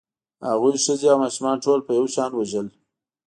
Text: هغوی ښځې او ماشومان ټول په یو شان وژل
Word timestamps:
هغوی 0.49 0.75
ښځې 0.85 1.07
او 1.11 1.17
ماشومان 1.23 1.55
ټول 1.65 1.79
په 1.83 1.91
یو 1.97 2.05
شان 2.15 2.31
وژل 2.35 2.67